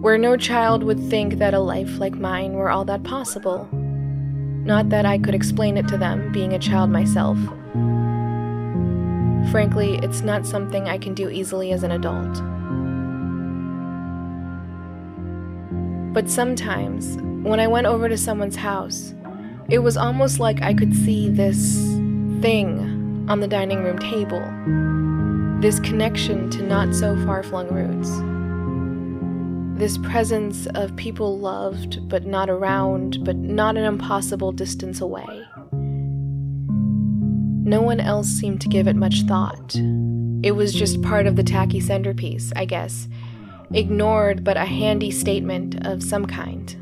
Where 0.00 0.16
no 0.16 0.36
child 0.36 0.84
would 0.84 1.00
think 1.10 1.38
that 1.38 1.54
a 1.54 1.58
life 1.58 1.98
like 1.98 2.14
mine 2.14 2.52
were 2.52 2.70
all 2.70 2.84
that 2.84 3.02
possible. 3.02 3.68
Not 3.72 4.90
that 4.90 5.04
I 5.04 5.18
could 5.18 5.34
explain 5.34 5.76
it 5.76 5.88
to 5.88 5.98
them, 5.98 6.30
being 6.30 6.52
a 6.52 6.60
child 6.60 6.90
myself. 6.90 7.36
Frankly, 9.50 9.98
it's 10.02 10.22
not 10.22 10.46
something 10.46 10.88
I 10.88 10.98
can 10.98 11.14
do 11.14 11.28
easily 11.28 11.72
as 11.72 11.82
an 11.82 11.92
adult. 11.92 12.42
But 16.12 16.30
sometimes, 16.30 17.16
when 17.46 17.60
I 17.60 17.66
went 17.66 17.86
over 17.86 18.08
to 18.08 18.16
someone's 18.16 18.56
house, 18.56 19.14
it 19.68 19.78
was 19.78 19.96
almost 19.96 20.38
like 20.38 20.62
I 20.62 20.74
could 20.74 20.94
see 20.94 21.28
this 21.28 21.76
thing 22.40 23.26
on 23.28 23.40
the 23.40 23.48
dining 23.48 23.82
room 23.82 23.98
table, 23.98 24.40
this 25.60 25.80
connection 25.80 26.50
to 26.50 26.62
not 26.62 26.94
so 26.94 27.16
far 27.24 27.42
flung 27.42 27.68
roots, 27.68 28.10
this 29.78 29.98
presence 29.98 30.66
of 30.74 30.94
people 30.94 31.40
loved 31.40 32.08
but 32.08 32.24
not 32.24 32.48
around, 32.48 33.24
but 33.24 33.36
not 33.36 33.76
an 33.76 33.84
impossible 33.84 34.52
distance 34.52 35.00
away. 35.00 35.26
No 37.66 37.80
one 37.80 37.98
else 37.98 38.28
seemed 38.28 38.60
to 38.60 38.68
give 38.68 38.86
it 38.86 38.94
much 38.94 39.22
thought. 39.22 39.74
It 40.42 40.54
was 40.54 40.74
just 40.74 41.00
part 41.00 41.26
of 41.26 41.36
the 41.36 41.42
tacky 41.42 41.80
centerpiece, 41.80 42.52
I 42.54 42.66
guess, 42.66 43.08
ignored 43.72 44.44
but 44.44 44.58
a 44.58 44.66
handy 44.66 45.10
statement 45.10 45.86
of 45.86 46.02
some 46.02 46.26
kind. 46.26 46.76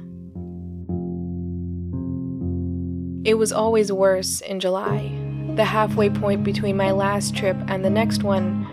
It 3.24 3.34
was 3.34 3.52
always 3.52 3.92
worse 3.92 4.40
in 4.40 4.58
July, 4.58 5.16
the 5.54 5.64
halfway 5.64 6.10
point 6.10 6.42
between 6.42 6.76
my 6.76 6.90
last 6.90 7.36
trip 7.36 7.56
and 7.68 7.84
the 7.84 7.90
next 7.90 8.24
one, 8.24 8.64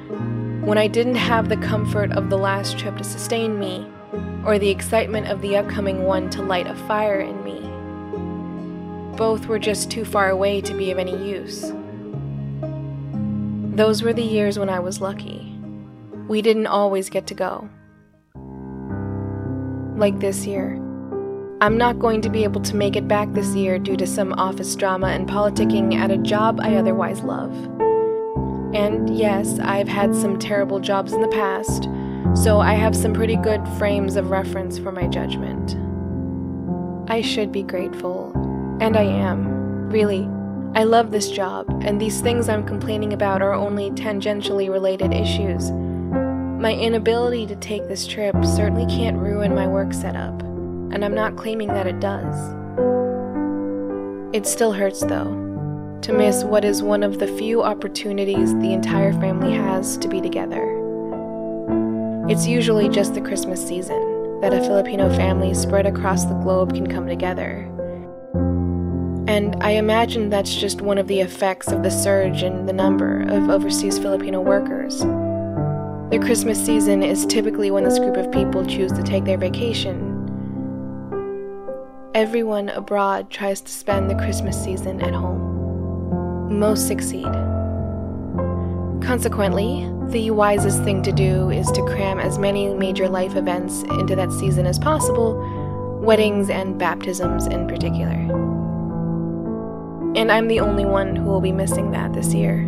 when 0.65 0.79
I 0.79 0.87
didn't 0.87 1.13
have 1.13 1.47
the 1.47 1.57
comfort 1.57 2.11
of 2.13 2.31
the 2.31 2.39
last 2.39 2.79
trip 2.79 2.97
to 2.97 3.03
sustain 3.03 3.59
me, 3.59 3.87
or 4.43 4.57
the 4.57 4.69
excitement 4.69 5.27
of 5.27 5.41
the 5.43 5.57
upcoming 5.57 6.05
one 6.05 6.31
to 6.31 6.41
light 6.41 6.65
a 6.65 6.73
fire 6.87 7.19
in 7.19 7.43
me. 7.43 7.59
Both 9.15 9.45
were 9.45 9.59
just 9.59 9.91
too 9.91 10.05
far 10.05 10.29
away 10.29 10.61
to 10.61 10.73
be 10.73 10.89
of 10.89 10.97
any 10.97 11.15
use. 11.23 11.71
Those 13.79 14.03
were 14.03 14.11
the 14.11 14.21
years 14.21 14.59
when 14.59 14.67
I 14.67 14.81
was 14.81 14.99
lucky. 14.99 15.57
We 16.27 16.41
didn't 16.41 16.67
always 16.67 17.09
get 17.09 17.27
to 17.27 17.33
go. 17.33 17.69
Like 19.95 20.19
this 20.19 20.45
year. 20.45 20.75
I'm 21.61 21.77
not 21.77 21.97
going 21.97 22.19
to 22.23 22.29
be 22.29 22.43
able 22.43 22.59
to 22.59 22.75
make 22.75 22.97
it 22.97 23.07
back 23.07 23.31
this 23.31 23.55
year 23.55 23.79
due 23.79 23.95
to 23.95 24.05
some 24.05 24.33
office 24.33 24.75
drama 24.75 25.07
and 25.07 25.29
politicking 25.29 25.95
at 25.95 26.11
a 26.11 26.17
job 26.17 26.59
I 26.61 26.75
otherwise 26.75 27.21
love. 27.21 27.53
And 28.75 29.17
yes, 29.17 29.59
I've 29.59 29.87
had 29.87 30.13
some 30.13 30.37
terrible 30.37 30.81
jobs 30.81 31.13
in 31.13 31.21
the 31.21 31.29
past, 31.29 31.87
so 32.35 32.59
I 32.59 32.73
have 32.73 32.97
some 32.97 33.13
pretty 33.13 33.37
good 33.37 33.65
frames 33.77 34.17
of 34.17 34.29
reference 34.29 34.77
for 34.77 34.91
my 34.91 35.07
judgment. 35.07 35.77
I 37.09 37.21
should 37.21 37.53
be 37.53 37.63
grateful, 37.63 38.33
and 38.81 38.97
I 38.97 39.03
am, 39.03 39.89
really. 39.89 40.27
I 40.75 40.83
love 40.83 41.09
this 41.09 41.31
job, 41.31 41.65
and 41.83 41.99
these 41.99 42.21
things 42.21 42.47
I'm 42.47 42.65
complaining 42.65 43.13
about 43.13 43.41
are 43.41 43.53
only 43.53 43.89
tangentially 43.91 44.69
related 44.69 45.13
issues. 45.13 45.71
My 45.71 46.73
inability 46.73 47.47
to 47.47 47.55
take 47.55 47.87
this 47.87 48.05
trip 48.05 48.35
certainly 48.45 48.85
can't 48.85 49.17
ruin 49.17 49.55
my 49.55 49.65
work 49.65 49.93
setup, 49.93 50.39
and 50.43 51.03
I'm 51.03 51.15
not 51.15 51.37
claiming 51.37 51.69
that 51.69 51.87
it 51.87 51.99
does. 51.99 52.35
It 54.31 54.45
still 54.45 54.71
hurts, 54.71 55.01
though, 55.01 55.99
to 56.03 56.13
miss 56.13 56.43
what 56.43 56.63
is 56.63 56.83
one 56.83 57.01
of 57.01 57.17
the 57.17 57.27
few 57.27 57.63
opportunities 57.63 58.53
the 58.55 58.73
entire 58.73 59.13
family 59.13 59.53
has 59.53 59.97
to 59.97 60.07
be 60.07 60.21
together. 60.21 60.75
It's 62.29 62.45
usually 62.45 62.89
just 62.89 63.15
the 63.15 63.21
Christmas 63.21 63.67
season 63.67 64.39
that 64.41 64.53
a 64.53 64.61
Filipino 64.61 65.09
family 65.15 65.55
spread 65.55 65.87
across 65.87 66.25
the 66.25 66.35
globe 66.35 66.75
can 66.75 66.85
come 66.85 67.07
together 67.07 67.67
and 69.29 69.55
I 69.61 69.73
imagine 69.73 70.31
that's 70.31 70.55
just 70.55 70.81
one 70.81 70.97
of 70.97 71.05
the 71.05 71.19
effects 71.19 71.67
of 71.67 71.83
the 71.83 71.91
surge 71.91 72.41
in 72.41 72.65
the 72.65 72.73
number 72.73 73.21
of 73.29 73.47
overseas 73.47 73.99
Filipino 73.99 74.41
workers. 74.41 75.01
The 76.09 76.19
Christmas 76.19 76.65
season 76.65 77.03
is 77.03 77.27
typically 77.27 77.69
when 77.69 77.83
this 77.83 77.99
group 77.99 78.17
of 78.17 78.31
people 78.31 78.65
choose 78.65 78.91
to 78.93 79.03
take 79.03 79.25
their 79.25 79.37
vacation. 79.37 80.15
Everyone 82.15 82.69
abroad 82.69 83.29
tries 83.29 83.61
to 83.61 83.71
spend 83.71 84.09
the 84.09 84.15
Christmas 84.15 84.59
season 84.63 84.99
at 84.99 85.13
home. 85.13 86.57
Most 86.59 86.87
succeed. 86.87 87.31
Consequently, 89.05 89.87
the 90.07 90.31
wisest 90.31 90.83
thing 90.83 91.03
to 91.03 91.11
do 91.11 91.51
is 91.51 91.69
to 91.73 91.83
cram 91.83 92.19
as 92.19 92.39
many 92.39 92.73
major 92.73 93.07
life 93.07 93.35
events 93.35 93.83
into 93.83 94.15
that 94.15 94.31
season 94.31 94.65
as 94.65 94.79
possible, 94.79 95.37
weddings 96.01 96.49
and 96.49 96.79
baptisms 96.79 97.45
in 97.45 97.67
particular. 97.67 98.38
And 100.15 100.31
I'm 100.31 100.47
the 100.47 100.59
only 100.59 100.85
one 100.85 101.15
who 101.15 101.25
will 101.25 101.41
be 101.41 101.51
missing 101.51 101.91
that 101.91 102.13
this 102.13 102.33
year. 102.33 102.67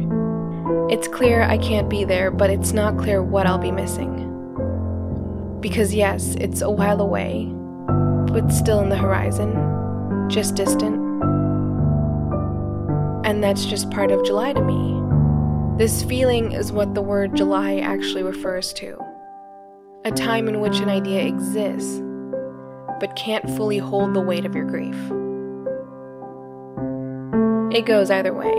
It's 0.90 1.08
clear 1.08 1.42
I 1.42 1.58
can't 1.58 1.90
be 1.90 2.04
there, 2.04 2.32
but 2.32 2.50
it's 2.50 2.74
not 2.74 2.98
clear 2.98 3.24
what 3.24 3.48
I'll 3.48 3.58
be 3.58 3.72
missing. 3.72 4.28
Because, 5.60 5.94
yes, 5.94 6.36
it's 6.36 6.62
a 6.62 6.70
while 6.70 7.02
away, 7.02 7.46
but 8.28 8.50
still 8.50 8.82
in 8.82 8.90
the 8.90 8.98
horizon, 8.98 10.30
just 10.30 10.56
distant. 10.56 10.96
And 13.26 13.44
that's 13.44 13.66
just 13.66 13.90
part 13.92 14.12
of 14.12 14.26
July 14.26 14.54
to 14.54 14.62
me. 14.62 15.00
This 15.78 16.04
feeling 16.04 16.52
is 16.52 16.72
what 16.72 16.94
the 16.94 17.02
word 17.02 17.36
July 17.36 17.78
actually 17.78 18.24
refers 18.24 18.74
to 18.74 19.00
a 20.04 20.12
time 20.12 20.48
in 20.48 20.60
which 20.60 20.80
an 20.80 20.90
idea 20.90 21.26
exists, 21.26 22.02
but 23.00 23.16
can't 23.16 23.48
fully 23.52 23.78
hold 23.78 24.14
the 24.14 24.22
weight 24.22 24.46
of 24.46 24.56
your 24.56 24.66
grief. 24.66 24.96
It 27.74 27.86
goes 27.86 28.12
either 28.12 28.34
way, 28.34 28.54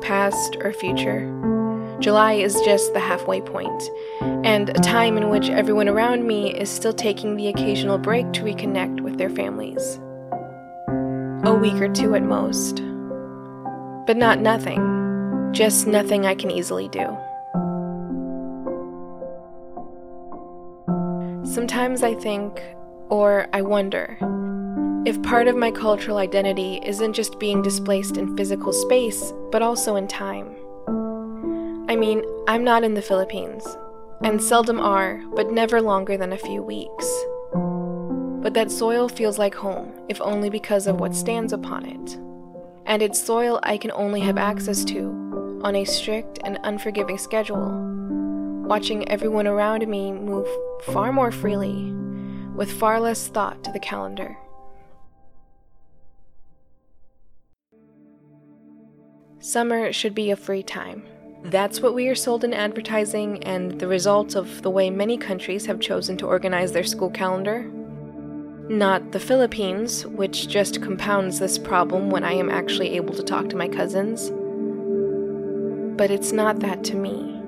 past 0.00 0.56
or 0.62 0.72
future. 0.72 1.34
July 2.00 2.32
is 2.32 2.58
just 2.64 2.94
the 2.94 3.00
halfway 3.00 3.42
point, 3.42 3.82
and 4.22 4.70
a 4.70 4.80
time 4.80 5.18
in 5.18 5.28
which 5.28 5.50
everyone 5.50 5.86
around 5.86 6.26
me 6.26 6.54
is 6.54 6.70
still 6.70 6.94
taking 6.94 7.36
the 7.36 7.48
occasional 7.48 7.98
break 7.98 8.32
to 8.32 8.42
reconnect 8.42 9.02
with 9.02 9.18
their 9.18 9.28
families. 9.28 10.00
A 11.44 11.54
week 11.60 11.74
or 11.74 11.92
two 11.92 12.14
at 12.14 12.22
most. 12.22 12.76
But 14.06 14.16
not 14.16 14.40
nothing, 14.40 15.50
just 15.52 15.86
nothing 15.86 16.24
I 16.24 16.34
can 16.34 16.50
easily 16.50 16.88
do. 16.88 17.04
Sometimes 21.44 22.02
I 22.02 22.14
think, 22.14 22.62
or 23.10 23.46
I 23.52 23.60
wonder, 23.60 24.16
if 25.08 25.22
part 25.22 25.48
of 25.48 25.56
my 25.56 25.70
cultural 25.70 26.18
identity 26.18 26.82
isn't 26.84 27.14
just 27.14 27.38
being 27.38 27.62
displaced 27.62 28.18
in 28.18 28.36
physical 28.36 28.74
space, 28.74 29.32
but 29.50 29.62
also 29.62 29.96
in 29.96 30.06
time. 30.06 30.54
I 31.88 31.96
mean, 31.96 32.22
I'm 32.46 32.62
not 32.62 32.84
in 32.84 32.92
the 32.92 33.00
Philippines, 33.00 33.66
and 34.22 34.42
seldom 34.42 34.78
are, 34.78 35.22
but 35.34 35.50
never 35.50 35.80
longer 35.80 36.18
than 36.18 36.34
a 36.34 36.36
few 36.36 36.62
weeks. 36.62 37.24
But 38.42 38.52
that 38.52 38.70
soil 38.70 39.08
feels 39.08 39.38
like 39.38 39.54
home, 39.54 39.94
if 40.10 40.20
only 40.20 40.50
because 40.50 40.86
of 40.86 41.00
what 41.00 41.14
stands 41.14 41.54
upon 41.54 41.86
it. 41.86 42.18
And 42.84 43.00
it's 43.00 43.18
soil 43.18 43.60
I 43.62 43.78
can 43.78 43.92
only 43.92 44.20
have 44.20 44.36
access 44.36 44.84
to 44.92 45.60
on 45.64 45.74
a 45.74 45.86
strict 45.86 46.38
and 46.44 46.58
unforgiving 46.64 47.16
schedule, 47.16 47.70
watching 48.68 49.08
everyone 49.08 49.46
around 49.46 49.88
me 49.88 50.12
move 50.12 50.46
far 50.82 51.14
more 51.14 51.32
freely, 51.32 51.94
with 52.54 52.70
far 52.70 53.00
less 53.00 53.28
thought 53.28 53.64
to 53.64 53.72
the 53.72 53.80
calendar. 53.80 54.36
Summer 59.48 59.94
should 59.94 60.14
be 60.14 60.30
a 60.30 60.36
free 60.36 60.62
time. 60.62 61.04
That's 61.42 61.80
what 61.80 61.94
we 61.94 62.06
are 62.08 62.14
sold 62.14 62.44
in 62.44 62.52
advertising, 62.52 63.42
and 63.44 63.80
the 63.80 63.88
result 63.88 64.34
of 64.34 64.60
the 64.60 64.68
way 64.68 64.90
many 64.90 65.16
countries 65.16 65.64
have 65.64 65.80
chosen 65.80 66.18
to 66.18 66.26
organize 66.26 66.72
their 66.72 66.84
school 66.84 67.08
calendar. 67.08 67.62
Not 68.68 69.12
the 69.12 69.18
Philippines, 69.18 70.04
which 70.04 70.48
just 70.48 70.82
compounds 70.82 71.38
this 71.38 71.56
problem 71.56 72.10
when 72.10 72.24
I 72.24 72.34
am 72.34 72.50
actually 72.50 72.90
able 72.96 73.14
to 73.14 73.22
talk 73.22 73.48
to 73.48 73.56
my 73.56 73.68
cousins. 73.68 74.28
But 75.96 76.10
it's 76.10 76.30
not 76.30 76.60
that 76.60 76.84
to 76.84 76.96
me. 76.96 77.40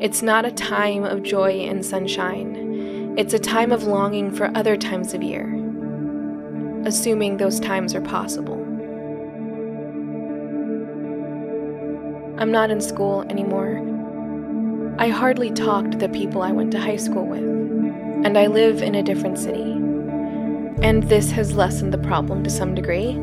It's 0.00 0.22
not 0.22 0.46
a 0.46 0.52
time 0.52 1.04
of 1.04 1.22
joy 1.22 1.50
and 1.50 1.84
sunshine. 1.84 3.14
It's 3.18 3.34
a 3.34 3.38
time 3.38 3.72
of 3.72 3.84
longing 3.84 4.30
for 4.30 4.50
other 4.56 4.78
times 4.78 5.12
of 5.12 5.22
year, 5.22 5.52
assuming 6.86 7.36
those 7.36 7.60
times 7.60 7.94
are 7.94 8.00
possible. 8.00 8.55
I'm 12.38 12.50
not 12.52 12.70
in 12.70 12.82
school 12.82 13.22
anymore. 13.30 13.82
I 14.98 15.08
hardly 15.08 15.50
talk 15.50 15.90
to 15.90 15.96
the 15.96 16.10
people 16.10 16.42
I 16.42 16.52
went 16.52 16.70
to 16.72 16.78
high 16.78 16.96
school 16.96 17.24
with, 17.24 17.42
and 17.42 18.36
I 18.36 18.46
live 18.46 18.82
in 18.82 18.94
a 18.94 19.02
different 19.02 19.38
city. 19.38 19.72
And 20.82 21.04
this 21.04 21.30
has 21.30 21.54
lessened 21.54 21.94
the 21.94 21.98
problem 21.98 22.44
to 22.44 22.50
some 22.50 22.74
degree. 22.74 23.14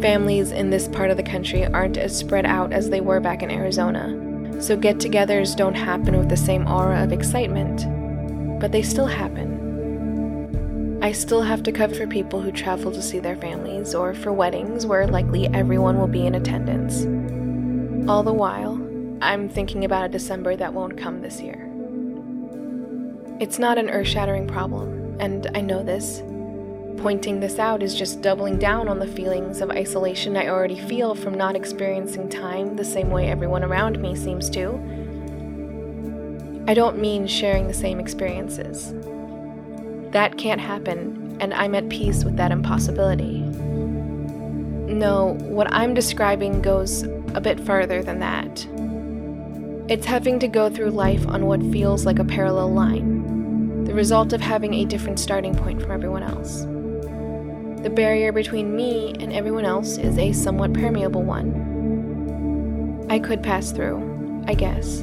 Families 0.00 0.52
in 0.52 0.70
this 0.70 0.86
part 0.86 1.10
of 1.10 1.16
the 1.16 1.24
country 1.24 1.66
aren't 1.66 1.96
as 1.96 2.16
spread 2.16 2.46
out 2.46 2.72
as 2.72 2.88
they 2.88 3.00
were 3.00 3.18
back 3.18 3.42
in 3.42 3.50
Arizona, 3.50 4.62
so 4.62 4.76
get 4.76 4.98
togethers 4.98 5.56
don't 5.56 5.74
happen 5.74 6.16
with 6.16 6.28
the 6.28 6.36
same 6.36 6.68
aura 6.68 7.02
of 7.02 7.12
excitement, 7.12 8.60
but 8.60 8.70
they 8.70 8.82
still 8.82 9.06
happen. 9.06 11.00
I 11.02 11.10
still 11.10 11.42
have 11.42 11.64
to 11.64 11.72
cover 11.72 11.96
for 11.96 12.06
people 12.06 12.40
who 12.40 12.52
travel 12.52 12.92
to 12.92 13.02
see 13.02 13.18
their 13.18 13.34
families 13.34 13.92
or 13.92 14.14
for 14.14 14.32
weddings 14.32 14.86
where 14.86 15.08
likely 15.08 15.48
everyone 15.48 15.98
will 15.98 16.06
be 16.06 16.26
in 16.26 16.36
attendance. 16.36 17.08
All 18.08 18.24
the 18.24 18.32
while, 18.32 18.74
I'm 19.20 19.48
thinking 19.48 19.84
about 19.84 20.06
a 20.06 20.08
December 20.08 20.56
that 20.56 20.74
won't 20.74 20.98
come 20.98 21.22
this 21.22 21.40
year. 21.40 21.68
It's 23.38 23.60
not 23.60 23.78
an 23.78 23.88
earth 23.90 24.08
shattering 24.08 24.48
problem, 24.48 25.16
and 25.20 25.48
I 25.54 25.60
know 25.60 25.84
this. 25.84 26.20
Pointing 27.00 27.38
this 27.38 27.60
out 27.60 27.80
is 27.80 27.94
just 27.94 28.20
doubling 28.20 28.58
down 28.58 28.88
on 28.88 28.98
the 28.98 29.06
feelings 29.06 29.60
of 29.60 29.70
isolation 29.70 30.36
I 30.36 30.48
already 30.48 30.80
feel 30.80 31.14
from 31.14 31.34
not 31.34 31.54
experiencing 31.54 32.28
time 32.28 32.74
the 32.74 32.84
same 32.84 33.10
way 33.10 33.28
everyone 33.28 33.62
around 33.62 34.00
me 34.00 34.16
seems 34.16 34.50
to. 34.50 34.72
I 36.66 36.74
don't 36.74 36.98
mean 36.98 37.28
sharing 37.28 37.68
the 37.68 37.74
same 37.74 38.00
experiences. 38.00 38.94
That 40.10 40.38
can't 40.38 40.60
happen, 40.60 41.36
and 41.40 41.54
I'm 41.54 41.76
at 41.76 41.88
peace 41.88 42.24
with 42.24 42.36
that 42.36 42.50
impossibility. 42.50 43.44
No, 44.92 45.38
what 45.40 45.72
I'm 45.72 45.94
describing 45.94 46.60
goes 46.60 47.04
a 47.34 47.40
bit 47.40 47.58
farther 47.58 48.02
than 48.02 48.18
that. 48.20 48.66
It's 49.90 50.04
having 50.04 50.38
to 50.40 50.48
go 50.48 50.68
through 50.68 50.90
life 50.90 51.26
on 51.26 51.46
what 51.46 51.62
feels 51.72 52.04
like 52.04 52.18
a 52.18 52.24
parallel 52.24 52.74
line, 52.74 53.84
the 53.84 53.94
result 53.94 54.34
of 54.34 54.42
having 54.42 54.74
a 54.74 54.84
different 54.84 55.18
starting 55.18 55.54
point 55.54 55.80
from 55.80 55.92
everyone 55.92 56.22
else. 56.22 56.64
The 57.82 57.90
barrier 57.90 58.32
between 58.32 58.76
me 58.76 59.14
and 59.18 59.32
everyone 59.32 59.64
else 59.64 59.96
is 59.96 60.18
a 60.18 60.34
somewhat 60.34 60.74
permeable 60.74 61.22
one. 61.22 63.06
I 63.08 63.18
could 63.18 63.42
pass 63.42 63.72
through, 63.72 64.44
I 64.46 64.52
guess, 64.52 65.00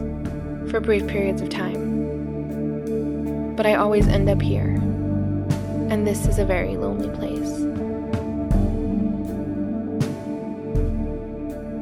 for 0.69 0.79
brief 0.79 1.07
periods 1.07 1.41
of 1.41 1.49
time. 1.49 3.55
But 3.55 3.65
I 3.65 3.73
always 3.73 4.07
end 4.07 4.29
up 4.29 4.41
here, 4.41 4.75
and 5.89 6.05
this 6.05 6.27
is 6.27 6.37
a 6.37 6.45
very 6.45 6.77
lonely 6.77 7.09
place. 7.09 7.58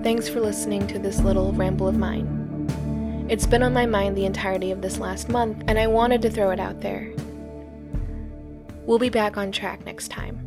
Thanks 0.03 0.29
for 0.29 0.39
listening 0.39 0.87
to 0.87 0.99
this 0.99 1.19
little 1.19 1.51
ramble 1.51 1.87
of 1.87 1.97
mine. 1.97 3.25
It's 3.29 3.45
been 3.45 3.63
on 3.63 3.73
my 3.73 3.85
mind 3.85 4.15
the 4.15 4.25
entirety 4.25 4.71
of 4.71 4.81
this 4.81 4.99
last 4.99 5.27
month, 5.27 5.63
and 5.67 5.77
I 5.77 5.87
wanted 5.87 6.21
to 6.21 6.29
throw 6.29 6.51
it 6.51 6.59
out 6.59 6.79
there. 6.79 7.11
We'll 8.85 8.99
be 8.99 9.09
back 9.09 9.35
on 9.35 9.51
track 9.51 9.85
next 9.85 10.07
time. 10.09 10.43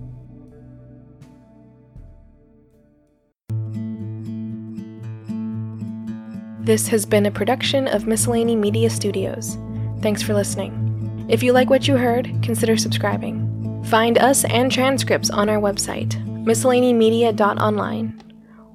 This 6.61 6.89
has 6.89 7.05
been 7.05 7.27
a 7.27 7.31
production 7.31 7.87
of 7.89 8.07
Miscellany 8.07 8.57
Media 8.57 8.89
Studios. 8.89 9.59
Thanks 10.01 10.23
for 10.23 10.33
listening. 10.33 11.27
If 11.29 11.43
you 11.43 11.53
like 11.53 11.69
what 11.69 11.87
you 11.87 11.97
heard, 11.97 12.33
consider 12.43 12.79
subscribing. 12.79 13.85
Find 13.87 14.17
us 14.17 14.45
and 14.45 14.71
transcripts 14.73 15.29
on 15.29 15.49
our 15.51 15.59
website, 15.59 16.15
miscellanymedia.online 16.45 18.30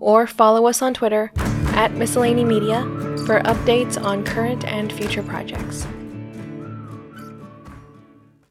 or 0.06 0.28
follow 0.28 0.68
us 0.68 0.84
on 0.84 0.94
Twitter 0.94 1.32
at 1.74 1.92
Miscellany 1.94 2.46
Media 2.46 2.84
for 3.26 3.42
updates 3.42 4.00
on 4.00 4.24
current 4.24 4.64
and 4.64 4.94
future 4.94 5.24
projects. 5.24 5.88